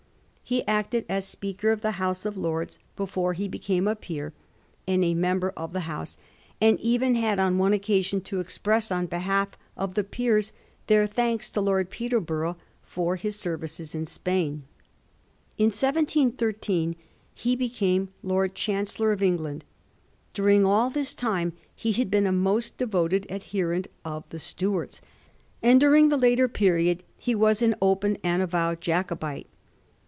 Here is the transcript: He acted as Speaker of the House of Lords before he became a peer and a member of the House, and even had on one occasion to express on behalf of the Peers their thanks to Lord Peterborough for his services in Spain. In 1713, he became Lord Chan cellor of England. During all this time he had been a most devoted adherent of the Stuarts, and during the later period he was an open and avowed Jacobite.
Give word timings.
He 0.43 0.67
acted 0.67 1.05
as 1.07 1.23
Speaker 1.25 1.71
of 1.71 1.79
the 1.79 1.91
House 1.91 2.25
of 2.25 2.35
Lords 2.35 2.77
before 2.97 3.31
he 3.31 3.47
became 3.47 3.87
a 3.87 3.95
peer 3.95 4.33
and 4.85 5.01
a 5.01 5.13
member 5.13 5.51
of 5.55 5.71
the 5.71 5.81
House, 5.87 6.17
and 6.59 6.77
even 6.81 7.15
had 7.15 7.39
on 7.39 7.57
one 7.57 7.71
occasion 7.71 8.19
to 8.23 8.41
express 8.41 8.91
on 8.91 9.05
behalf 9.05 9.51
of 9.77 9.93
the 9.93 10.03
Peers 10.03 10.51
their 10.87 11.07
thanks 11.07 11.49
to 11.51 11.61
Lord 11.61 11.89
Peterborough 11.89 12.57
for 12.83 13.15
his 13.15 13.37
services 13.37 13.95
in 13.95 14.05
Spain. 14.05 14.63
In 15.57 15.67
1713, 15.67 16.97
he 17.33 17.55
became 17.55 18.09
Lord 18.21 18.53
Chan 18.53 18.87
cellor 18.87 19.13
of 19.13 19.23
England. 19.23 19.63
During 20.33 20.65
all 20.65 20.89
this 20.89 21.15
time 21.15 21.53
he 21.73 21.93
had 21.93 22.11
been 22.11 22.27
a 22.27 22.33
most 22.33 22.77
devoted 22.77 23.25
adherent 23.29 23.87
of 24.03 24.25
the 24.31 24.39
Stuarts, 24.39 24.99
and 25.63 25.79
during 25.79 26.09
the 26.09 26.17
later 26.17 26.49
period 26.49 27.03
he 27.17 27.33
was 27.35 27.61
an 27.61 27.73
open 27.81 28.17
and 28.21 28.41
avowed 28.41 28.81
Jacobite. 28.81 29.47